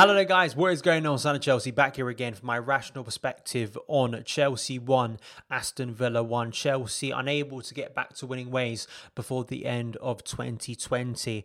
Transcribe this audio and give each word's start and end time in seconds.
Hello 0.00 0.14
there, 0.14 0.24
guys. 0.24 0.54
What 0.54 0.72
is 0.72 0.80
going 0.80 1.04
on? 1.06 1.18
Son 1.18 1.34
of 1.34 1.42
Chelsea 1.42 1.72
back 1.72 1.96
here 1.96 2.08
again 2.08 2.32
for 2.32 2.46
my 2.46 2.56
rational 2.56 3.02
perspective 3.02 3.76
on 3.88 4.22
Chelsea 4.24 4.78
1, 4.78 5.18
Aston 5.50 5.92
Villa 5.92 6.22
1. 6.22 6.52
Chelsea 6.52 7.10
unable 7.10 7.62
to 7.62 7.74
get 7.74 7.96
back 7.96 8.14
to 8.14 8.24
winning 8.24 8.52
ways 8.52 8.86
before 9.16 9.42
the 9.42 9.66
end 9.66 9.96
of 9.96 10.22
2020 10.22 11.44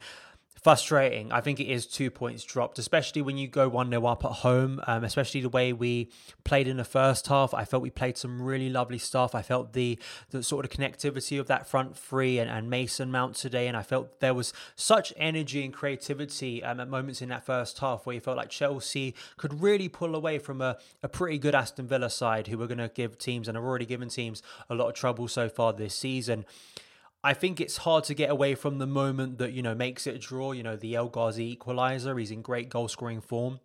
frustrating. 0.64 1.30
I 1.32 1.42
think 1.42 1.60
it 1.60 1.68
is 1.68 1.86
two 1.86 2.10
points 2.10 2.46
dropped, 2.46 2.80
especially 2.80 3.22
when 3.22 3.38
you 3.38 3.50
go 3.50 3.68
1 3.68 3.90
0 3.90 4.06
up 4.06 4.24
at 4.24 4.32
home, 4.32 4.80
um, 4.88 5.04
especially 5.04 5.42
the 5.42 5.50
way 5.50 5.74
we 5.74 6.10
played 6.46 6.70
in 6.70 6.78
the 6.78 6.86
first 6.86 7.28
half. 7.28 7.54
I 7.54 7.66
felt 7.66 7.84
we 7.84 7.90
played 7.90 8.18
some 8.18 8.42
really 8.42 8.70
lovely 8.70 8.98
stuff. 8.98 9.36
I 9.36 9.42
felt 9.42 9.74
the, 9.74 10.00
the 10.30 10.42
sort 10.42 10.64
of 10.64 10.72
connectivity 10.72 11.38
of 11.38 11.48
that 11.48 11.68
front 11.68 11.98
three 11.98 12.40
and, 12.40 12.50
and 12.50 12.70
Mason 12.70 13.12
Mount 13.12 13.36
today, 13.36 13.68
and 13.68 13.76
I 13.76 13.84
felt 13.84 14.22
there 14.22 14.34
was 14.34 14.54
such 14.78 15.14
energy 15.18 15.66
and 15.66 15.74
creativity 15.74 16.64
um, 16.64 16.80
at 16.80 16.88
moments 16.88 17.22
in 17.22 17.28
that 17.30 17.46
first 17.46 17.78
half 17.80 18.06
where 18.06 18.14
you 18.14 18.22
felt 18.22 18.38
like 18.38 18.50
Chelsea 18.50 19.14
could 19.36 19.62
really 19.62 19.90
pull 19.90 20.16
away 20.16 20.40
from 20.40 20.62
a, 20.62 20.78
a 21.04 21.10
pretty 21.10 21.38
good 21.38 21.56
Aston 21.56 21.88
Villa 21.88 22.10
side 22.10 22.48
who 22.48 22.58
were 22.58 22.68
going 22.68 22.78
to 22.78 22.90
give 22.94 23.18
teams 23.18 23.50
and 23.50 23.58
have 23.58 23.66
already 23.66 23.86
given 23.86 24.08
teams 24.08 24.42
a 24.70 24.76
lot 24.76 24.88
of 24.88 24.94
trouble 24.94 25.28
so 25.28 25.50
far 25.50 25.74
this 25.74 25.94
season. 25.94 26.46
I 27.24 27.34
think 27.34 27.62
it's 27.62 27.78
hard 27.78 28.04
to 28.06 28.14
get 28.14 28.30
away 28.30 28.54
from 28.56 28.80
the 28.80 28.88
moment 28.88 29.38
that, 29.38 29.54
you 29.54 29.62
know, 29.62 29.74
makes 29.74 30.06
it 30.08 30.16
a 30.16 30.20
draw. 30.20 30.52
You 30.52 30.64
know, 30.64 30.76
the 30.76 30.96
El 30.96 31.08
Ghazi 31.08 31.56
equaliser. 31.56 32.20
He's 32.20 32.32
in 32.32 32.42
great 32.42 32.70
goal 32.70 32.88
scoring 32.88 33.22
form. 33.22 33.60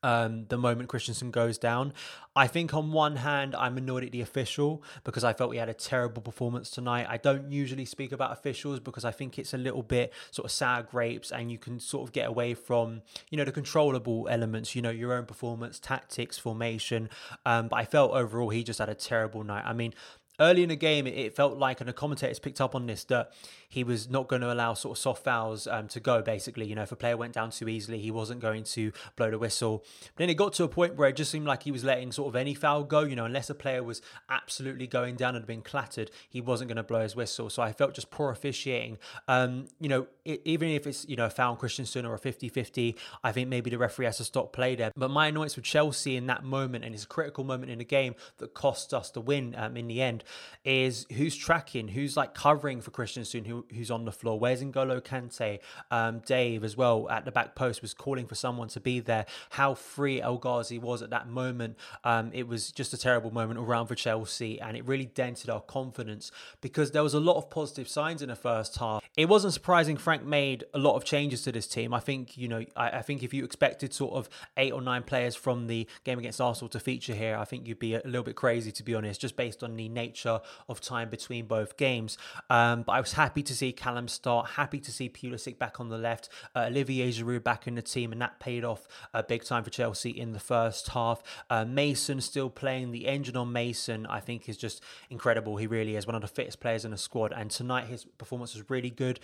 Um, 0.00 0.46
the 0.48 0.56
moment 0.56 0.88
Christensen 0.88 1.32
goes 1.32 1.58
down. 1.58 1.92
I 2.36 2.46
think 2.46 2.72
on 2.72 2.92
one 2.92 3.16
hand, 3.16 3.56
I'm 3.56 3.76
annoyed 3.76 4.04
at 4.04 4.12
the 4.12 4.20
official 4.20 4.84
because 5.02 5.24
I 5.24 5.32
felt 5.32 5.50
we 5.50 5.56
had 5.56 5.68
a 5.68 5.74
terrible 5.74 6.22
performance 6.22 6.70
tonight. 6.70 7.08
I 7.10 7.16
don't 7.16 7.50
usually 7.50 7.84
speak 7.84 8.12
about 8.12 8.30
officials 8.30 8.78
because 8.78 9.04
I 9.04 9.10
think 9.10 9.40
it's 9.40 9.54
a 9.54 9.58
little 9.58 9.82
bit 9.82 10.12
sort 10.30 10.44
of 10.44 10.52
sour 10.52 10.84
grapes 10.84 11.32
and 11.32 11.50
you 11.50 11.58
can 11.58 11.80
sort 11.80 12.06
of 12.06 12.12
get 12.12 12.28
away 12.28 12.54
from, 12.54 13.02
you 13.28 13.36
know, 13.36 13.44
the 13.44 13.50
controllable 13.50 14.28
elements, 14.30 14.76
you 14.76 14.82
know, 14.82 14.90
your 14.90 15.12
own 15.12 15.26
performance, 15.26 15.80
tactics, 15.80 16.38
formation. 16.38 17.10
Um, 17.44 17.66
but 17.66 17.76
I 17.76 17.84
felt 17.84 18.12
overall 18.12 18.50
he 18.50 18.62
just 18.62 18.78
had 18.78 18.88
a 18.88 18.94
terrible 18.94 19.42
night. 19.42 19.64
I 19.66 19.72
mean, 19.72 19.94
early 20.40 20.62
in 20.62 20.68
the 20.68 20.76
game, 20.76 21.06
it 21.06 21.34
felt 21.34 21.58
like, 21.58 21.80
and 21.80 21.88
the 21.88 21.92
commentators 21.92 22.38
picked 22.38 22.60
up 22.60 22.74
on 22.74 22.86
this, 22.86 23.04
that 23.04 23.32
he 23.68 23.84
was 23.84 24.08
not 24.08 24.28
going 24.28 24.42
to 24.42 24.52
allow 24.52 24.74
sort 24.74 24.96
of 24.96 25.00
soft 25.00 25.24
fouls 25.24 25.66
um, 25.66 25.88
to 25.88 26.00
go, 26.00 26.22
basically. 26.22 26.66
You 26.66 26.74
know, 26.74 26.82
if 26.82 26.92
a 26.92 26.96
player 26.96 27.16
went 27.16 27.34
down 27.34 27.50
too 27.50 27.68
easily, 27.68 27.98
he 27.98 28.10
wasn't 28.10 28.40
going 28.40 28.64
to 28.64 28.92
blow 29.14 29.30
the 29.30 29.38
whistle. 29.38 29.84
But 30.16 30.22
then 30.22 30.30
it 30.30 30.34
got 30.34 30.54
to 30.54 30.64
a 30.64 30.68
point 30.68 30.96
where 30.96 31.08
it 31.08 31.16
just 31.16 31.30
seemed 31.30 31.46
like 31.46 31.64
he 31.64 31.70
was 31.70 31.84
letting 31.84 32.12
sort 32.12 32.28
of 32.28 32.36
any 32.36 32.54
foul 32.54 32.84
go, 32.84 33.00
you 33.00 33.14
know, 33.14 33.26
unless 33.26 33.50
a 33.50 33.54
player 33.54 33.82
was 33.82 34.00
absolutely 34.30 34.86
going 34.86 35.16
down 35.16 35.34
and 35.34 35.42
had 35.42 35.46
been 35.46 35.62
clattered, 35.62 36.10
he 36.28 36.40
wasn't 36.40 36.68
going 36.68 36.76
to 36.76 36.82
blow 36.82 37.00
his 37.00 37.14
whistle. 37.14 37.50
So 37.50 37.62
I 37.62 37.72
felt 37.72 37.94
just 37.94 38.10
poor 38.10 38.30
officiating. 38.30 38.98
Um, 39.28 39.66
you 39.80 39.88
know, 39.88 40.06
it, 40.24 40.40
even 40.44 40.70
if 40.70 40.86
it's, 40.86 41.06
you 41.08 41.16
know, 41.16 41.26
a 41.26 41.30
foul 41.30 41.56
Christensen 41.56 42.06
or 42.06 42.14
a 42.14 42.18
50 42.18 42.48
50, 42.48 42.96
I 43.22 43.32
think 43.32 43.48
maybe 43.48 43.70
the 43.70 43.78
referee 43.78 44.06
has 44.06 44.16
to 44.16 44.24
stop 44.24 44.52
play 44.52 44.74
there. 44.76 44.92
But 44.96 45.10
my 45.10 45.26
annoyance 45.28 45.56
with 45.56 45.64
Chelsea 45.64 46.16
in 46.16 46.26
that 46.26 46.42
moment, 46.42 46.84
and 46.84 46.94
it's 46.94 47.04
a 47.04 47.08
critical 47.08 47.44
moment 47.44 47.70
in 47.70 47.78
the 47.78 47.84
game 47.84 48.14
that 48.38 48.54
cost 48.54 48.94
us 48.94 49.10
the 49.10 49.20
win 49.20 49.54
um, 49.58 49.76
in 49.76 49.88
the 49.88 50.00
end, 50.00 50.24
is 50.64 51.06
who's 51.12 51.36
tracking, 51.36 51.88
who's 51.88 52.16
like 52.16 52.34
covering 52.34 52.80
for 52.80 52.90
Christensen, 52.90 53.44
who, 53.44 53.57
who's 53.74 53.90
on 53.90 54.04
the 54.04 54.12
floor. 54.12 54.38
Where's 54.38 54.62
N'Golo 54.62 55.00
Kante? 55.00 55.60
Um, 55.90 56.20
Dave 56.20 56.64
as 56.64 56.76
well 56.76 57.08
at 57.10 57.24
the 57.24 57.32
back 57.32 57.54
post 57.54 57.82
was 57.82 57.94
calling 57.94 58.26
for 58.26 58.34
someone 58.34 58.68
to 58.68 58.80
be 58.80 59.00
there. 59.00 59.26
How 59.50 59.74
free 59.74 60.20
El 60.20 60.38
Ghazi 60.38 60.78
was 60.78 61.02
at 61.02 61.10
that 61.10 61.28
moment. 61.28 61.76
Um, 62.04 62.30
it 62.32 62.46
was 62.46 62.72
just 62.72 62.92
a 62.92 62.98
terrible 62.98 63.30
moment 63.30 63.60
around 63.60 63.86
for 63.86 63.94
Chelsea, 63.94 64.60
and 64.60 64.76
it 64.76 64.86
really 64.86 65.06
dented 65.06 65.50
our 65.50 65.60
confidence 65.60 66.30
because 66.60 66.92
there 66.92 67.02
was 67.02 67.14
a 67.14 67.20
lot 67.20 67.36
of 67.36 67.50
positive 67.50 67.88
signs 67.88 68.22
in 68.22 68.28
the 68.28 68.36
first 68.36 68.76
half. 68.76 69.02
It 69.16 69.28
wasn't 69.28 69.54
surprising 69.54 69.96
Frank 69.96 70.24
made 70.24 70.64
a 70.74 70.78
lot 70.78 70.96
of 70.96 71.04
changes 71.04 71.42
to 71.42 71.52
this 71.52 71.66
team. 71.66 71.92
I 71.92 72.00
think 72.00 72.36
you 72.36 72.48
know, 72.48 72.64
I, 72.76 72.90
I 72.90 73.02
think 73.02 73.22
if 73.22 73.34
you 73.34 73.44
expected 73.44 73.92
sort 73.92 74.14
of 74.14 74.28
eight 74.56 74.72
or 74.72 74.80
nine 74.80 75.02
players 75.02 75.34
from 75.34 75.66
the 75.66 75.86
game 76.04 76.18
against 76.18 76.40
Arsenal 76.40 76.68
to 76.70 76.80
feature 76.80 77.14
here, 77.14 77.36
I 77.36 77.44
think 77.44 77.66
you'd 77.66 77.78
be 77.78 77.94
a 77.94 78.02
little 78.04 78.22
bit 78.22 78.36
crazy 78.36 78.72
to 78.72 78.82
be 78.82 78.94
honest, 78.94 79.20
just 79.20 79.36
based 79.36 79.62
on 79.62 79.76
the 79.76 79.88
nature 79.88 80.40
of 80.68 80.80
time 80.80 81.10
between 81.10 81.46
both 81.46 81.76
games. 81.76 82.18
Um, 82.50 82.82
but 82.82 82.92
I 82.92 83.00
was 83.00 83.12
happy 83.12 83.42
to 83.48 83.54
see 83.54 83.72
Callum 83.72 84.08
start, 84.08 84.50
happy 84.50 84.78
to 84.78 84.92
see 84.92 85.08
Pulisic 85.08 85.58
back 85.58 85.80
on 85.80 85.88
the 85.88 85.98
left, 85.98 86.28
uh, 86.54 86.66
Olivier 86.70 87.10
Giroud 87.10 87.42
back 87.42 87.66
in 87.66 87.74
the 87.74 87.82
team, 87.82 88.12
and 88.12 88.20
that 88.22 88.38
paid 88.38 88.64
off 88.64 88.86
uh, 89.12 89.22
big 89.22 89.44
time 89.44 89.64
for 89.64 89.70
Chelsea 89.70 90.10
in 90.10 90.32
the 90.32 90.40
first 90.40 90.88
half. 90.88 91.22
Uh, 91.50 91.64
Mason 91.64 92.20
still 92.20 92.50
playing 92.50 92.92
the 92.92 93.06
engine 93.06 93.36
on 93.36 93.52
Mason, 93.52 94.06
I 94.06 94.20
think 94.20 94.48
is 94.48 94.56
just 94.56 94.82
incredible. 95.10 95.56
He 95.56 95.66
really 95.66 95.96
is 95.96 96.06
one 96.06 96.14
of 96.14 96.22
the 96.22 96.28
fittest 96.28 96.60
players 96.60 96.84
in 96.84 96.90
the 96.90 96.98
squad, 96.98 97.32
and 97.32 97.50
tonight 97.50 97.86
his 97.86 98.04
performance 98.04 98.54
was 98.54 98.68
really 98.70 98.90
good. 98.90 99.18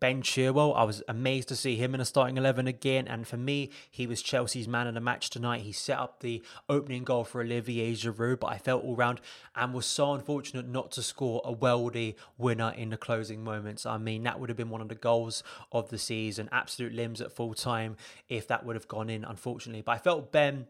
Ben 0.00 0.22
Chilwell, 0.22 0.76
I 0.76 0.84
was 0.84 1.02
amazed 1.08 1.48
to 1.48 1.56
see 1.56 1.76
him 1.76 1.94
in 1.94 2.00
a 2.00 2.04
starting 2.04 2.36
11 2.36 2.66
again. 2.66 3.06
And 3.06 3.26
for 3.26 3.36
me, 3.36 3.70
he 3.90 4.06
was 4.06 4.22
Chelsea's 4.22 4.68
man 4.68 4.86
of 4.86 4.94
the 4.94 5.00
match 5.00 5.30
tonight. 5.30 5.62
He 5.62 5.72
set 5.72 5.98
up 5.98 6.20
the 6.20 6.42
opening 6.68 7.04
goal 7.04 7.24
for 7.24 7.40
Olivier 7.40 7.92
Giroud, 7.92 8.40
but 8.40 8.48
I 8.48 8.58
felt 8.58 8.84
all 8.84 8.96
round 8.96 9.20
and 9.54 9.72
was 9.72 9.86
so 9.86 10.12
unfortunate 10.12 10.68
not 10.68 10.90
to 10.92 11.02
score 11.02 11.40
a 11.44 11.54
worldy 11.54 12.16
winner 12.38 12.72
in 12.76 12.90
the 12.90 12.96
closing 12.96 13.44
moments. 13.44 13.86
I 13.86 13.98
mean, 13.98 14.24
that 14.24 14.40
would 14.40 14.48
have 14.48 14.56
been 14.56 14.70
one 14.70 14.80
of 14.80 14.88
the 14.88 14.94
goals 14.94 15.42
of 15.72 15.90
the 15.90 15.98
season. 15.98 16.48
Absolute 16.52 16.92
limbs 16.92 17.20
at 17.20 17.32
full 17.32 17.54
time 17.54 17.96
if 18.28 18.48
that 18.48 18.64
would 18.64 18.76
have 18.76 18.88
gone 18.88 19.10
in, 19.10 19.24
unfortunately. 19.24 19.82
But 19.82 19.92
I 19.92 19.98
felt 19.98 20.32
Ben 20.32 20.66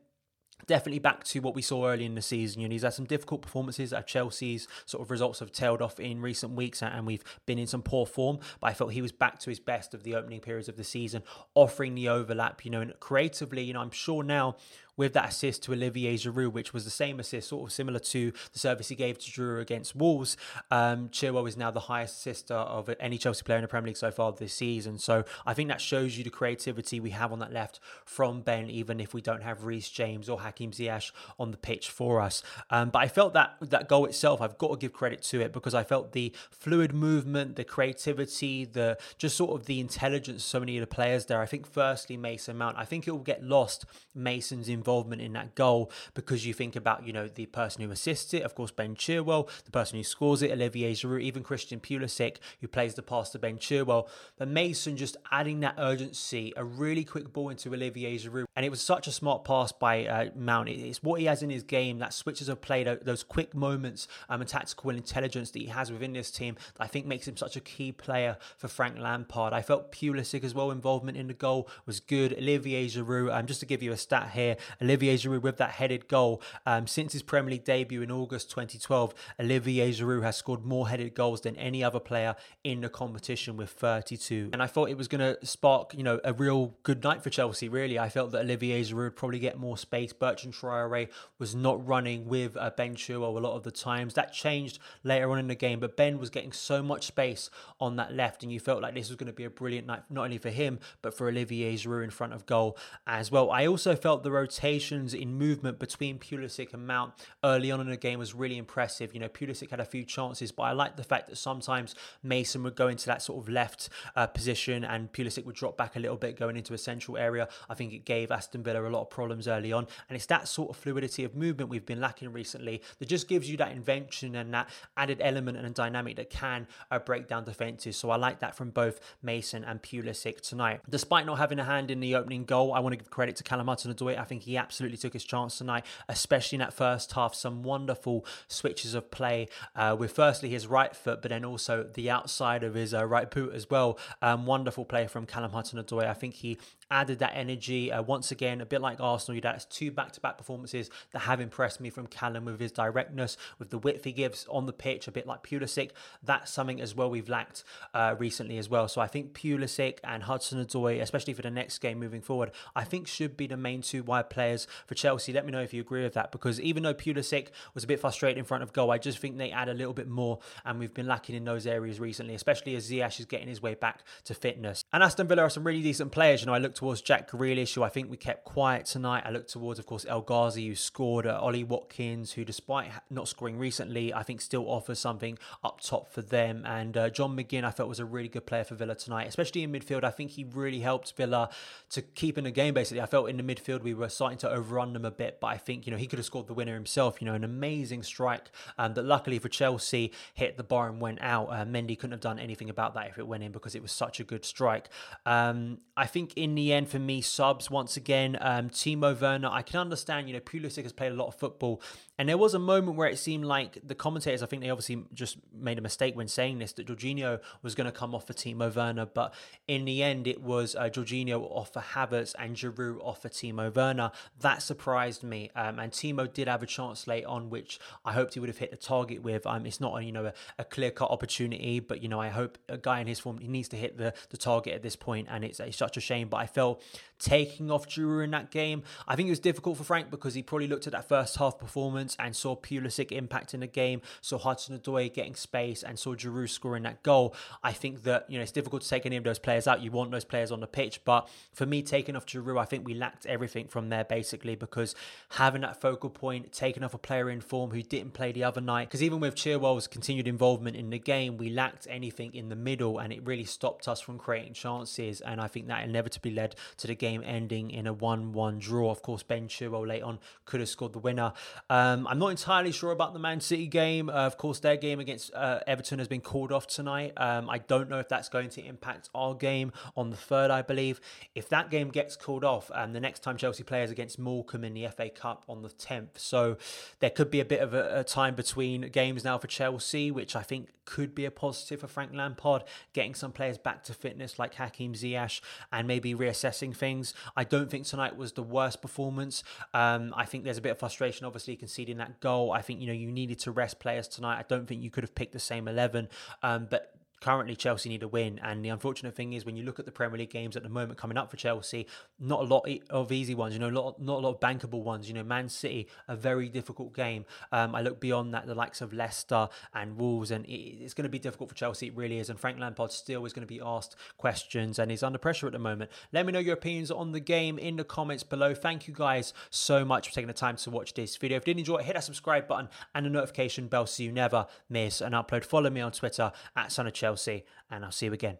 definitely 0.66 0.98
back 0.98 1.24
to 1.24 1.40
what 1.40 1.54
we 1.54 1.62
saw 1.62 1.86
early 1.88 2.04
in 2.04 2.14
the 2.14 2.22
season. 2.22 2.60
You 2.60 2.68
know, 2.68 2.72
he's 2.72 2.82
had 2.82 2.94
some 2.94 3.04
difficult 3.04 3.42
performances 3.42 3.92
at 3.92 4.06
Chelsea's 4.06 4.68
sort 4.86 5.02
of 5.02 5.10
results 5.10 5.40
have 5.40 5.52
tailed 5.52 5.82
off 5.82 6.00
in 6.00 6.20
recent 6.20 6.54
weeks 6.54 6.82
and 6.82 7.06
we've 7.06 7.24
been 7.46 7.58
in 7.58 7.66
some 7.66 7.82
poor 7.82 8.06
form. 8.06 8.38
But 8.60 8.68
I 8.68 8.74
felt 8.74 8.92
he 8.92 9.02
was 9.02 9.12
back 9.12 9.38
to 9.40 9.50
his 9.50 9.60
best 9.60 9.94
of 9.94 10.02
the 10.02 10.14
opening 10.14 10.40
periods 10.40 10.68
of 10.68 10.76
the 10.76 10.84
season, 10.84 11.22
offering 11.54 11.94
the 11.94 12.08
overlap, 12.08 12.64
you 12.64 12.70
know, 12.70 12.80
and 12.80 12.98
creatively, 13.00 13.62
you 13.62 13.72
know, 13.72 13.80
I'm 13.80 13.90
sure 13.90 14.22
now 14.22 14.56
with 14.96 15.12
that 15.14 15.30
assist 15.30 15.62
to 15.64 15.72
Olivier 15.72 16.16
Giroud, 16.16 16.52
which 16.52 16.72
was 16.72 16.84
the 16.84 16.90
same 16.90 17.20
assist, 17.20 17.48
sort 17.48 17.68
of 17.68 17.72
similar 17.72 17.98
to 17.98 18.32
the 18.52 18.58
service 18.58 18.88
he 18.88 18.94
gave 18.94 19.18
to 19.18 19.30
Giroud 19.30 19.60
against 19.60 19.96
Wolves. 19.96 20.36
Um, 20.70 21.08
Chilwell 21.08 21.48
is 21.48 21.56
now 21.56 21.70
the 21.70 21.80
highest 21.80 22.18
assister 22.18 22.54
of 22.54 22.88
any 23.00 23.18
Chelsea 23.18 23.42
player 23.42 23.58
in 23.58 23.62
the 23.62 23.68
Premier 23.68 23.88
League 23.88 23.96
so 23.96 24.10
far 24.10 24.32
this 24.32 24.54
season. 24.54 24.98
So 24.98 25.24
I 25.46 25.54
think 25.54 25.68
that 25.68 25.80
shows 25.80 26.16
you 26.16 26.24
the 26.24 26.30
creativity 26.30 27.00
we 27.00 27.10
have 27.10 27.32
on 27.32 27.38
that 27.40 27.52
left 27.52 27.80
from 28.04 28.42
Ben, 28.42 28.70
even 28.70 29.00
if 29.00 29.14
we 29.14 29.20
don't 29.20 29.42
have 29.42 29.64
Reece 29.64 29.88
James 29.88 30.28
or 30.28 30.40
Hakim 30.40 30.70
Ziyech 30.70 31.12
on 31.38 31.50
the 31.50 31.56
pitch 31.56 31.90
for 31.90 32.20
us. 32.20 32.42
Um, 32.70 32.90
but 32.90 33.00
I 33.00 33.08
felt 33.08 33.34
that 33.34 33.56
that 33.60 33.88
goal 33.88 34.06
itself, 34.06 34.40
I've 34.40 34.58
got 34.58 34.68
to 34.68 34.76
give 34.76 34.92
credit 34.92 35.22
to 35.24 35.40
it 35.40 35.52
because 35.52 35.74
I 35.74 35.82
felt 35.82 36.12
the 36.12 36.32
fluid 36.50 36.94
movement, 36.94 37.56
the 37.56 37.64
creativity, 37.64 38.64
the 38.64 38.98
just 39.18 39.36
sort 39.36 39.58
of 39.58 39.66
the 39.66 39.80
intelligence 39.80 40.36
of 40.36 40.42
so 40.42 40.60
many 40.60 40.76
of 40.76 40.80
the 40.80 40.86
players 40.86 41.26
there. 41.26 41.40
I 41.40 41.46
think 41.46 41.66
firstly 41.66 42.16
Mason 42.16 42.56
Mount. 42.56 42.76
I 42.78 42.84
think 42.84 43.08
it 43.08 43.10
will 43.10 43.18
get 43.18 43.42
lost 43.42 43.84
Mason's 44.14 44.68
in 44.68 44.82
involvement 44.84 45.22
in 45.22 45.32
that 45.32 45.54
goal 45.54 45.90
because 46.12 46.44
you 46.44 46.52
think 46.52 46.76
about, 46.76 47.06
you 47.06 47.12
know, 47.12 47.26
the 47.26 47.46
person 47.46 47.82
who 47.82 47.90
assists 47.90 48.34
it, 48.34 48.42
of 48.42 48.54
course, 48.54 48.70
Ben 48.70 48.94
Chilwell, 48.94 49.48
the 49.64 49.70
person 49.70 49.96
who 49.96 50.04
scores 50.04 50.42
it, 50.42 50.50
Olivier 50.50 50.92
Giroud, 50.92 51.22
even 51.22 51.42
Christian 51.42 51.80
Pulisic, 51.80 52.36
who 52.60 52.68
plays 52.68 52.94
the 52.94 53.02
pass 53.02 53.30
to 53.30 53.38
Ben 53.38 53.56
Chilwell. 53.56 54.06
But 54.36 54.48
Mason 54.48 54.98
just 54.98 55.16
adding 55.32 55.60
that 55.60 55.76
urgency, 55.78 56.52
a 56.54 56.64
really 56.64 57.04
quick 57.04 57.32
ball 57.32 57.48
into 57.48 57.72
Olivier 57.72 58.18
Giroud. 58.18 58.44
And 58.56 58.64
it 58.64 58.70
was 58.70 58.80
such 58.80 59.06
a 59.06 59.12
smart 59.12 59.44
pass 59.44 59.72
by 59.72 60.06
uh, 60.06 60.30
Mount. 60.36 60.68
It's 60.68 61.02
what 61.02 61.20
he 61.20 61.26
has 61.26 61.42
in 61.42 61.50
his 61.50 61.62
game, 61.62 61.98
that 61.98 62.12
switches 62.12 62.48
of 62.48 62.60
play, 62.60 62.84
those 62.84 63.22
quick 63.22 63.54
moments 63.54 64.06
um, 64.28 64.40
and 64.40 64.48
tactical 64.48 64.90
intelligence 64.90 65.50
that 65.50 65.58
he 65.58 65.66
has 65.66 65.90
within 65.90 66.12
this 66.12 66.30
team 66.30 66.56
that 66.76 66.84
I 66.84 66.86
think 66.86 67.06
makes 67.06 67.26
him 67.26 67.36
such 67.36 67.56
a 67.56 67.60
key 67.60 67.92
player 67.92 68.36
for 68.56 68.68
Frank 68.68 68.98
Lampard. 68.98 69.52
I 69.52 69.62
felt 69.62 69.90
Pulisic 69.92 70.44
as 70.44 70.54
well, 70.54 70.70
involvement 70.70 71.16
in 71.16 71.26
the 71.26 71.34
goal 71.34 71.68
was 71.86 72.00
good. 72.00 72.32
Olivier 72.34 72.86
Giroud, 72.86 73.34
um, 73.34 73.46
just 73.46 73.60
to 73.60 73.66
give 73.66 73.82
you 73.82 73.92
a 73.92 73.96
stat 73.96 74.30
here, 74.34 74.56
Olivier 74.80 75.16
Giroud 75.16 75.42
with 75.42 75.56
that 75.58 75.70
headed 75.70 76.08
goal. 76.08 76.40
Um, 76.66 76.86
since 76.86 77.12
his 77.12 77.22
Premier 77.22 77.52
League 77.52 77.64
debut 77.64 78.02
in 78.02 78.10
August 78.10 78.50
2012, 78.50 79.14
Olivier 79.40 79.92
Giroud 79.92 80.22
has 80.22 80.36
scored 80.36 80.64
more 80.64 80.88
headed 80.88 81.14
goals 81.14 81.40
than 81.40 81.56
any 81.56 81.82
other 81.82 82.00
player 82.00 82.36
in 82.62 82.80
the 82.82 82.88
competition 82.88 83.56
with 83.56 83.70
32. 83.70 84.50
And 84.52 84.62
I 84.62 84.66
thought 84.66 84.90
it 84.90 84.98
was 84.98 85.08
going 85.08 85.20
to 85.20 85.44
spark, 85.44 85.94
you 85.94 86.02
know, 86.02 86.20
a 86.24 86.32
real 86.32 86.74
good 86.82 87.02
night 87.02 87.22
for 87.22 87.30
Chelsea, 87.30 87.68
really. 87.68 87.98
I 87.98 88.08
felt 88.08 88.32
that 88.32 88.43
Olivier 88.44 88.82
Giroud 88.82 89.04
would 89.04 89.16
probably 89.16 89.38
get 89.38 89.58
more 89.58 89.76
space. 89.76 90.12
Bertrand 90.12 90.54
Traore 90.54 91.08
was 91.38 91.54
not 91.54 91.84
running 91.86 92.26
with 92.26 92.56
uh, 92.56 92.70
Ben 92.76 92.94
Chilwell 92.94 93.36
a 93.36 93.40
lot 93.40 93.56
of 93.56 93.62
the 93.62 93.70
times. 93.70 94.14
That 94.14 94.32
changed 94.32 94.78
later 95.02 95.30
on 95.30 95.38
in 95.38 95.48
the 95.48 95.54
game, 95.54 95.80
but 95.80 95.96
Ben 95.96 96.18
was 96.18 96.30
getting 96.30 96.52
so 96.52 96.82
much 96.82 97.06
space 97.06 97.50
on 97.80 97.96
that 97.96 98.12
left, 98.12 98.42
and 98.42 98.52
you 98.52 98.60
felt 98.60 98.82
like 98.82 98.94
this 98.94 99.08
was 99.08 99.16
going 99.16 99.26
to 99.26 99.32
be 99.32 99.44
a 99.44 99.50
brilliant 99.50 99.86
night, 99.86 100.02
not 100.10 100.24
only 100.24 100.38
for 100.38 100.50
him, 100.50 100.78
but 101.02 101.16
for 101.16 101.28
Olivier 101.28 101.74
Giroud 101.74 102.04
in 102.04 102.10
front 102.10 102.32
of 102.32 102.46
goal 102.46 102.76
as 103.06 103.30
well. 103.30 103.50
I 103.50 103.66
also 103.66 103.96
felt 103.96 104.22
the 104.22 104.30
rotations 104.30 105.14
in 105.14 105.34
movement 105.34 105.78
between 105.78 106.18
Pulisic 106.18 106.72
and 106.72 106.86
Mount 106.86 107.12
early 107.42 107.70
on 107.70 107.80
in 107.80 107.88
the 107.88 107.96
game 107.96 108.18
was 108.18 108.34
really 108.34 108.58
impressive. 108.58 109.14
You 109.14 109.20
know, 109.20 109.28
Pulisic 109.28 109.70
had 109.70 109.80
a 109.80 109.84
few 109.84 110.04
chances, 110.04 110.52
but 110.52 110.64
I 110.64 110.72
like 110.72 110.96
the 110.96 111.04
fact 111.04 111.28
that 111.28 111.36
sometimes 111.36 111.94
Mason 112.22 112.62
would 112.62 112.76
go 112.76 112.88
into 112.88 113.06
that 113.06 113.22
sort 113.22 113.42
of 113.42 113.48
left 113.48 113.88
uh, 114.16 114.26
position 114.26 114.84
and 114.84 115.12
Pulisic 115.12 115.44
would 115.44 115.56
drop 115.56 115.76
back 115.76 115.96
a 115.96 115.98
little 115.98 116.16
bit 116.16 116.38
going 116.38 116.56
into 116.56 116.74
a 116.74 116.78
central 116.78 117.16
area. 117.16 117.48
I 117.68 117.74
think 117.74 117.92
it 117.92 118.04
gave 118.04 118.30
Aston 118.34 118.62
Villa 118.62 118.86
a 118.86 118.90
lot 118.90 119.02
of 119.02 119.10
problems 119.10 119.48
early 119.48 119.72
on. 119.72 119.86
And 120.08 120.16
it's 120.16 120.26
that 120.26 120.48
sort 120.48 120.70
of 120.70 120.76
fluidity 120.76 121.24
of 121.24 121.34
movement 121.34 121.70
we've 121.70 121.86
been 121.86 122.00
lacking 122.00 122.32
recently 122.32 122.82
that 122.98 123.08
just 123.08 123.28
gives 123.28 123.48
you 123.48 123.56
that 123.58 123.72
invention 123.72 124.34
and 124.36 124.52
that 124.52 124.68
added 124.96 125.20
element 125.22 125.56
and 125.56 125.66
a 125.66 125.70
dynamic 125.70 126.16
that 126.16 126.30
can 126.30 126.66
uh, 126.90 126.98
break 126.98 127.28
down 127.28 127.44
defenses. 127.44 127.96
So 127.96 128.10
I 128.10 128.16
like 128.16 128.40
that 128.40 128.54
from 128.54 128.70
both 128.70 129.00
Mason 129.22 129.64
and 129.64 129.82
Pulisic 129.82 130.40
tonight. 130.40 130.80
Despite 130.88 131.26
not 131.26 131.38
having 131.38 131.58
a 131.58 131.64
hand 131.64 131.90
in 131.90 132.00
the 132.00 132.14
opening 132.14 132.44
goal, 132.44 132.72
I 132.72 132.80
want 132.80 132.92
to 132.92 132.96
give 132.96 133.10
credit 133.10 133.36
to 133.36 133.44
Callum 133.44 133.68
Hudson-Odoi. 133.68 134.18
I 134.18 134.24
think 134.24 134.42
he 134.42 134.56
absolutely 134.56 134.98
took 134.98 135.12
his 135.12 135.24
chance 135.24 135.58
tonight, 135.58 135.84
especially 136.08 136.56
in 136.56 136.60
that 136.60 136.74
first 136.74 137.12
half. 137.12 137.34
Some 137.34 137.62
wonderful 137.62 138.26
switches 138.48 138.94
of 138.94 139.10
play 139.10 139.48
uh, 139.76 139.96
with 139.98 140.12
firstly 140.12 140.48
his 140.48 140.66
right 140.66 140.94
foot, 140.94 141.22
but 141.22 141.30
then 141.30 141.44
also 141.44 141.84
the 141.94 142.10
outside 142.10 142.64
of 142.64 142.74
his 142.74 142.92
uh, 142.92 143.04
right 143.04 143.30
boot 143.30 143.54
as 143.54 143.70
well. 143.70 143.98
Um, 144.22 144.46
wonderful 144.46 144.84
play 144.84 145.06
from 145.06 145.26
Callum 145.26 145.52
Hudson-Odoi. 145.52 146.06
I 146.06 146.14
think 146.14 146.34
he 146.34 146.58
added 146.90 147.18
that 147.20 147.32
energy 147.34 147.92
uh, 147.92 148.02
once 148.02 148.30
again, 148.30 148.60
a 148.60 148.66
bit 148.66 148.80
like 148.80 149.00
Arsenal. 149.00 149.36
You 149.36 149.40
know 149.40 149.50
that's 149.50 149.64
two 149.64 149.90
back-to-back 149.90 150.38
performances 150.38 150.90
that 151.12 151.20
have 151.20 151.40
impressed 151.40 151.80
me 151.80 151.90
from 151.90 152.06
Callum 152.06 152.44
with 152.44 152.60
his 152.60 152.72
directness, 152.72 153.36
with 153.58 153.70
the 153.70 153.78
width 153.78 154.04
he 154.04 154.12
gives 154.12 154.46
on 154.50 154.66
the 154.66 154.72
pitch, 154.72 155.08
a 155.08 155.12
bit 155.12 155.26
like 155.26 155.42
Pulisic. 155.42 155.90
That's 156.22 156.50
something 156.50 156.80
as 156.80 156.94
well 156.94 157.10
we've 157.10 157.28
lacked 157.28 157.64
uh, 157.92 158.14
recently 158.18 158.58
as 158.58 158.68
well. 158.68 158.88
So 158.88 159.00
I 159.00 159.06
think 159.06 159.32
Pulisic 159.32 159.98
and 160.04 160.24
Hudson-Odoi, 160.24 161.00
especially 161.00 161.34
for 161.34 161.42
the 161.42 161.50
next 161.50 161.78
game 161.78 161.98
moving 161.98 162.20
forward, 162.20 162.50
I 162.74 162.84
think 162.84 163.06
should 163.06 163.36
be 163.36 163.46
the 163.46 163.56
main 163.56 163.82
two 163.82 164.02
wide 164.02 164.30
players 164.30 164.66
for 164.86 164.94
Chelsea. 164.94 165.32
Let 165.32 165.46
me 165.46 165.52
know 165.52 165.62
if 165.62 165.74
you 165.74 165.80
agree 165.80 166.02
with 166.02 166.14
that 166.14 166.32
because 166.32 166.60
even 166.60 166.82
though 166.82 166.94
Pulisic 166.94 167.48
was 167.74 167.84
a 167.84 167.86
bit 167.86 168.00
frustrated 168.00 168.38
in 168.38 168.44
front 168.44 168.62
of 168.62 168.72
goal, 168.72 168.90
I 168.90 168.98
just 168.98 169.18
think 169.18 169.38
they 169.38 169.50
add 169.50 169.68
a 169.68 169.74
little 169.74 169.94
bit 169.94 170.08
more, 170.08 170.38
and 170.64 170.78
we've 170.78 170.94
been 170.94 171.06
lacking 171.06 171.34
in 171.34 171.44
those 171.44 171.66
areas 171.66 172.00
recently, 172.00 172.34
especially 172.34 172.76
as 172.76 172.90
Ziyech 172.90 173.20
is 173.20 173.26
getting 173.26 173.48
his 173.48 173.62
way 173.62 173.74
back 173.74 174.02
to 174.24 174.34
fitness. 174.34 174.84
And 174.92 175.02
Aston 175.02 175.26
Villa 175.26 175.42
are 175.42 175.50
some 175.50 175.64
really 175.64 175.82
decent 175.82 176.12
players. 176.12 176.40
You 176.40 176.46
know, 176.46 176.54
I 176.54 176.58
look 176.58 176.73
towards 176.74 177.00
Jack 177.02 177.30
Grealish, 177.30 177.74
who 177.74 177.82
I 177.82 177.88
think 177.88 178.10
we 178.10 178.16
kept 178.16 178.44
quiet 178.44 178.86
tonight. 178.86 179.22
I 179.24 179.30
look 179.30 179.48
towards, 179.48 179.78
of 179.78 179.86
course, 179.86 180.04
El 180.08 180.22
Ghazi, 180.22 180.66
who 180.68 180.74
scored, 180.74 181.26
uh, 181.26 181.38
Ollie 181.40 181.64
Watkins, 181.64 182.32
who 182.32 182.44
despite 182.44 182.90
not 183.10 183.28
scoring 183.28 183.58
recently, 183.58 184.12
I 184.12 184.22
think 184.22 184.40
still 184.40 184.68
offers 184.68 184.98
something 184.98 185.38
up 185.62 185.80
top 185.80 186.12
for 186.12 186.22
them. 186.22 186.64
And 186.66 186.96
uh, 186.96 187.10
John 187.10 187.36
McGinn, 187.36 187.64
I 187.64 187.70
felt 187.70 187.88
was 187.88 188.00
a 188.00 188.04
really 188.04 188.28
good 188.28 188.46
player 188.46 188.64
for 188.64 188.74
Villa 188.74 188.94
tonight, 188.94 189.28
especially 189.28 189.62
in 189.62 189.72
midfield. 189.72 190.04
I 190.04 190.10
think 190.10 190.32
he 190.32 190.44
really 190.44 190.80
helped 190.80 191.14
Villa 191.16 191.48
to 191.90 192.02
keep 192.02 192.38
in 192.38 192.44
the 192.44 192.50
game. 192.50 192.74
Basically, 192.74 193.00
I 193.00 193.06
felt 193.06 193.28
in 193.28 193.36
the 193.36 193.42
midfield 193.42 193.82
we 193.82 193.94
were 193.94 194.08
starting 194.08 194.38
to 194.38 194.50
overrun 194.50 194.92
them 194.92 195.04
a 195.04 195.10
bit, 195.10 195.38
but 195.40 195.48
I 195.48 195.56
think 195.56 195.86
you 195.86 195.92
know 195.92 195.98
he 195.98 196.06
could 196.06 196.18
have 196.18 196.26
scored 196.26 196.46
the 196.46 196.54
winner 196.54 196.74
himself. 196.74 197.20
You 197.20 197.26
know, 197.26 197.34
an 197.34 197.44
amazing 197.44 198.02
strike 198.02 198.50
um, 198.78 198.94
that 198.94 199.04
luckily 199.04 199.38
for 199.38 199.48
Chelsea 199.48 200.12
hit 200.34 200.56
the 200.56 200.64
bar 200.64 200.88
and 200.88 201.00
went 201.00 201.20
out. 201.20 201.48
Uh, 201.50 201.64
Mendy 201.64 201.98
couldn't 201.98 202.12
have 202.12 202.20
done 202.20 202.38
anything 202.38 202.70
about 202.70 202.94
that 202.94 203.08
if 203.08 203.18
it 203.18 203.26
went 203.26 203.42
in 203.42 203.52
because 203.52 203.74
it 203.74 203.82
was 203.82 203.92
such 203.92 204.20
a 204.20 204.24
good 204.24 204.44
strike. 204.44 204.88
Um, 205.26 205.78
I 205.96 206.06
think 206.06 206.32
in 206.36 206.54
the 206.54 206.63
end, 206.72 206.88
for 206.88 206.98
me, 206.98 207.20
subs 207.20 207.70
once 207.70 207.96
again, 207.96 208.36
um, 208.40 208.70
Timo 208.70 209.18
Werner. 209.18 209.48
I 209.50 209.62
can 209.62 209.80
understand. 209.80 210.28
You 210.28 210.34
know, 210.34 210.40
Pulisic 210.40 210.82
has 210.82 210.92
played 210.92 211.12
a 211.12 211.14
lot 211.14 211.28
of 211.28 211.34
football, 211.34 211.80
and 212.18 212.28
there 212.28 212.38
was 212.38 212.54
a 212.54 212.58
moment 212.58 212.96
where 212.96 213.08
it 213.08 213.18
seemed 213.18 213.44
like 213.44 213.78
the 213.82 213.94
commentators. 213.94 214.42
I 214.42 214.46
think 214.46 214.62
they 214.62 214.70
obviously 214.70 215.04
just 215.12 215.38
made 215.52 215.78
a 215.78 215.80
mistake 215.80 216.16
when 216.16 216.28
saying 216.28 216.58
this 216.58 216.72
that 216.74 216.86
Jorginho 216.86 217.40
was 217.62 217.74
going 217.74 217.86
to 217.86 217.92
come 217.92 218.14
off 218.14 218.26
for 218.26 218.32
Timo 218.32 218.74
Werner, 218.74 219.06
but 219.06 219.34
in 219.66 219.84
the 219.84 220.02
end, 220.02 220.26
it 220.26 220.40
was 220.40 220.74
uh, 220.76 220.84
Jorginho 220.84 221.42
off 221.50 221.72
for 221.72 221.80
Havertz 221.80 222.34
and 222.38 222.56
Giroud 222.56 223.00
off 223.02 223.22
for 223.22 223.28
Timo 223.28 223.74
Werner. 223.74 224.12
That 224.40 224.62
surprised 224.62 225.22
me, 225.22 225.50
um, 225.56 225.78
and 225.78 225.92
Timo 225.92 226.32
did 226.32 226.48
have 226.48 226.62
a 226.62 226.66
chance 226.66 227.06
late 227.06 227.24
on, 227.24 227.50
which 227.50 227.80
I 228.04 228.12
hoped 228.12 228.34
he 228.34 228.40
would 228.40 228.48
have 228.48 228.58
hit 228.58 228.70
the 228.70 228.76
target 228.76 229.22
with. 229.22 229.46
Um, 229.46 229.66
it's 229.66 229.80
not 229.80 229.96
a, 229.96 230.04
you 230.04 230.12
know 230.12 230.26
a, 230.26 230.32
a 230.58 230.64
clear 230.64 230.90
cut 230.90 231.10
opportunity, 231.10 231.80
but 231.80 232.02
you 232.02 232.08
know 232.08 232.20
I 232.20 232.28
hope 232.28 232.58
a 232.68 232.78
guy 232.78 233.00
in 233.00 233.06
his 233.06 233.18
form 233.18 233.38
he 233.38 233.48
needs 233.48 233.68
to 233.68 233.76
hit 233.76 233.98
the 233.98 234.14
the 234.30 234.36
target 234.36 234.74
at 234.74 234.82
this 234.82 234.96
point, 234.96 235.28
and 235.30 235.44
it's, 235.44 235.60
it's 235.60 235.76
such 235.76 235.96
a 235.96 236.00
shame. 236.00 236.28
But 236.28 236.38
I 236.38 236.46
felt 236.54 236.82
taking 237.18 237.70
off 237.70 237.86
in 237.96 238.30
that 238.32 238.50
game, 238.50 238.82
I 239.08 239.16
think 239.16 239.28
it 239.28 239.30
was 239.30 239.38
difficult 239.38 239.78
for 239.78 239.84
Frank 239.84 240.10
because 240.10 240.34
he 240.34 240.42
probably 240.42 240.66
looked 240.66 240.86
at 240.86 240.92
that 240.92 241.08
first 241.08 241.36
half 241.36 241.58
performance 241.58 242.16
and 242.18 242.34
saw 242.34 242.56
Pulisic 242.56 243.12
impact 243.12 243.54
in 243.54 243.60
the 243.60 243.66
game, 243.66 244.02
saw 244.20 244.38
Hudson-Odoi 244.38 245.12
getting 245.12 245.34
space, 245.34 245.82
and 245.82 245.98
saw 245.98 246.14
Giroud 246.14 246.50
scoring 246.50 246.82
that 246.82 247.02
goal. 247.02 247.34
I 247.62 247.72
think 247.72 248.02
that 248.02 248.26
you 248.28 248.36
know 248.36 248.42
it's 248.42 248.52
difficult 248.52 248.82
to 248.82 248.88
take 248.88 249.06
any 249.06 249.16
of 249.16 249.24
those 249.24 249.38
players 249.38 249.66
out. 249.66 249.80
You 249.80 249.90
want 249.90 250.10
those 250.10 250.24
players 250.24 250.50
on 250.50 250.60
the 250.60 250.66
pitch, 250.66 251.00
but 251.04 251.28
for 251.52 251.66
me, 251.66 251.82
taking 251.82 252.16
off 252.16 252.26
Giroud, 252.26 252.60
I 252.60 252.64
think 252.64 252.86
we 252.86 252.94
lacked 252.94 253.26
everything 253.26 253.68
from 253.68 253.88
there 253.88 254.04
basically 254.04 254.54
because 254.54 254.94
having 255.30 255.62
that 255.62 255.80
focal 255.80 256.10
point, 256.10 256.52
taking 256.52 256.82
off 256.82 256.94
a 256.94 256.98
player 256.98 257.30
in 257.30 257.40
form 257.40 257.70
who 257.70 257.82
didn't 257.82 258.12
play 258.12 258.32
the 258.32 258.44
other 258.44 258.60
night, 258.60 258.88
because 258.88 259.02
even 259.02 259.20
with 259.20 259.34
Chilwell's 259.34 259.86
continued 259.86 260.28
involvement 260.28 260.76
in 260.76 260.90
the 260.90 260.98
game, 260.98 261.38
we 261.38 261.48
lacked 261.48 261.86
anything 261.88 262.34
in 262.34 262.48
the 262.48 262.56
middle, 262.56 262.98
and 262.98 263.12
it 263.12 263.24
really 263.24 263.44
stopped 263.44 263.88
us 263.88 264.00
from 264.00 264.18
creating 264.18 264.52
chances. 264.52 265.20
And 265.20 265.40
I 265.40 265.46
think 265.46 265.68
that 265.68 265.84
inevitably 265.84 266.32
led 266.32 266.43
to 266.78 266.86
the 266.86 266.94
game 266.94 267.22
ending 267.24 267.70
in 267.70 267.86
a 267.86 267.92
1 267.92 268.32
1 268.32 268.58
draw. 268.58 268.90
Of 268.90 269.02
course, 269.02 269.22
Ben 269.22 269.48
Chilwell 269.48 269.86
late 269.86 270.02
on 270.02 270.18
could 270.44 270.60
have 270.60 270.68
scored 270.68 270.92
the 270.92 270.98
winner. 270.98 271.32
Um, 271.70 272.06
I'm 272.06 272.18
not 272.18 272.28
entirely 272.28 272.72
sure 272.72 272.90
about 272.90 273.12
the 273.12 273.18
Man 273.18 273.40
City 273.40 273.66
game. 273.66 274.08
Uh, 274.08 274.26
of 274.26 274.36
course, 274.36 274.60
their 274.60 274.76
game 274.76 275.00
against 275.00 275.32
uh, 275.34 275.60
Everton 275.66 275.98
has 275.98 276.08
been 276.08 276.20
called 276.20 276.52
off 276.52 276.66
tonight. 276.66 277.12
Um, 277.16 277.48
I 277.48 277.58
don't 277.58 277.88
know 277.88 277.98
if 277.98 278.08
that's 278.08 278.28
going 278.28 278.50
to 278.50 278.64
impact 278.64 279.08
our 279.14 279.34
game 279.34 279.72
on 279.96 280.10
the 280.10 280.16
third, 280.16 280.50
I 280.50 280.62
believe. 280.62 281.00
If 281.34 281.48
that 281.48 281.70
game 281.70 281.88
gets 281.88 282.16
called 282.16 282.44
off, 282.44 282.70
and 282.74 282.84
um, 282.84 282.92
the 282.92 283.00
next 283.00 283.20
time 283.20 283.36
Chelsea 283.36 283.62
plays 283.62 283.90
against 283.90 284.18
Morecambe 284.18 284.64
in 284.64 284.74
the 284.74 284.88
FA 284.88 285.10
Cup 285.10 285.44
on 285.48 285.62
the 285.62 285.68
10th, 285.68 286.18
so 286.18 286.56
there 287.00 287.10
could 287.10 287.30
be 287.30 287.40
a 287.40 287.44
bit 287.44 287.60
of 287.60 287.74
a, 287.74 288.00
a 288.00 288.04
time 288.04 288.34
between 288.34 288.82
games 288.82 289.24
now 289.24 289.38
for 289.38 289.46
Chelsea, 289.46 290.10
which 290.10 290.36
I 290.36 290.42
think 290.42 290.68
could 290.84 291.14
be 291.14 291.24
a 291.24 291.30
positive 291.30 291.80
for 291.80 291.86
Frank 291.86 292.12
Lampard, 292.14 292.64
getting 292.92 293.14
some 293.14 293.32
players 293.32 293.58
back 293.58 293.82
to 293.84 293.94
fitness 293.94 294.38
like 294.38 294.54
Hakim 294.54 294.94
Ziyech 294.94 295.40
and 295.72 295.86
maybe 295.88 296.14
reassessing 296.34 296.74
things. 296.74 297.14
I 297.36 297.44
don't 297.44 297.70
think 297.70 297.86
tonight 297.86 298.16
was 298.16 298.32
the 298.32 298.42
worst 298.42 298.82
performance. 298.82 299.42
Um, 299.72 300.12
I 300.16 300.24
think 300.24 300.44
there's 300.44 300.58
a 300.58 300.62
bit 300.62 300.70
of 300.70 300.78
frustration, 300.78 301.26
obviously, 301.26 301.56
conceding 301.56 301.98
that 301.98 302.20
goal. 302.20 302.52
I 302.52 302.62
think, 302.62 302.80
you 302.80 302.86
know, 302.86 302.92
you 302.92 303.10
needed 303.10 303.38
to 303.40 303.52
rest 303.52 303.78
players 303.78 304.08
tonight. 304.08 304.38
I 304.38 304.44
don't 304.48 304.66
think 304.66 304.82
you 304.82 304.90
could 304.90 305.04
have 305.04 305.14
picked 305.14 305.32
the 305.32 305.38
same 305.38 305.68
11. 305.68 306.08
Um, 306.42 306.66
but 306.70 306.94
currently 307.24 307.56
Chelsea 307.56 307.88
need 307.88 308.02
a 308.02 308.08
win. 308.08 308.38
And 308.42 308.62
the 308.62 308.68
unfortunate 308.68 309.16
thing 309.16 309.32
is 309.32 309.46
when 309.46 309.56
you 309.56 309.64
look 309.64 309.78
at 309.78 309.86
the 309.86 309.90
Premier 309.90 310.18
League 310.18 310.28
games 310.28 310.56
at 310.56 310.62
the 310.62 310.68
moment 310.68 310.98
coming 310.98 311.16
up 311.16 311.30
for 311.30 311.38
Chelsea, 311.38 311.86
not 312.20 312.40
a 312.40 312.44
lot 312.44 312.68
of 312.90 313.10
easy 313.10 313.34
ones, 313.34 313.54
you 313.54 313.60
know, 313.60 313.70
not, 313.70 313.98
not 313.98 314.18
a 314.18 314.20
lot 314.20 314.34
of 314.34 314.40
bankable 314.40 314.82
ones. 314.82 315.08
You 315.08 315.14
know, 315.14 315.24
Man 315.24 315.48
City, 315.48 315.88
a 316.06 316.16
very 316.16 316.50
difficult 316.50 316.94
game. 316.94 317.24
Um, 317.50 317.74
I 317.74 317.80
look 317.80 317.98
beyond 317.98 318.34
that, 318.34 318.46
the 318.46 318.54
likes 318.54 318.82
of 318.82 318.92
Leicester 318.92 319.48
and 319.72 319.96
Wolves, 319.96 320.30
and 320.30 320.44
it's 320.46 320.92
going 320.92 321.04
to 321.04 321.08
be 321.08 321.18
difficult 321.18 321.48
for 321.48 321.54
Chelsea. 321.54 321.86
It 321.86 321.96
really 321.96 322.18
is. 322.18 322.28
And 322.28 322.38
Frank 322.38 322.58
Lampard 322.58 322.92
still 322.92 323.24
is 323.24 323.32
going 323.32 323.46
to 323.46 323.54
be 323.54 323.60
asked 323.64 323.96
questions 324.18 324.78
and 324.78 324.90
he's 324.90 325.02
under 325.02 325.18
pressure 325.18 325.46
at 325.46 325.54
the 325.54 325.58
moment. 325.58 325.90
Let 326.12 326.26
me 326.26 326.32
know 326.32 326.40
your 326.40 326.52
opinions 326.52 326.90
on 326.90 327.12
the 327.12 327.20
game 327.20 327.58
in 327.58 327.76
the 327.76 327.84
comments 327.84 328.22
below. 328.22 328.54
Thank 328.54 328.86
you 328.86 328.92
guys 328.92 329.32
so 329.48 329.82
much 329.82 330.08
for 330.08 330.14
taking 330.14 330.28
the 330.28 330.34
time 330.34 330.56
to 330.56 330.70
watch 330.70 330.92
this 330.92 331.16
video. 331.16 331.38
If 331.38 331.46
you 331.46 331.54
did 331.54 331.60
enjoy 331.60 331.78
it, 331.78 331.86
hit 331.86 331.94
that 331.94 332.04
subscribe 332.04 332.46
button 332.46 332.68
and 332.94 333.06
the 333.06 333.10
notification 333.10 333.66
bell 333.66 333.86
so 333.86 334.02
you 334.02 334.12
never 334.12 334.46
miss 334.68 335.00
an 335.00 335.12
upload. 335.12 335.42
Follow 335.46 335.70
me 335.70 335.80
on 335.80 335.90
Twitter 335.90 336.30
at 336.54 336.70
Son 336.70 336.86
of 336.86 336.92
Chelsea. 336.92 337.13
Chelsea, 337.14 337.44
and 337.70 337.84
I'll 337.84 337.92
see 337.92 338.06
you 338.06 338.12
again. 338.12 338.38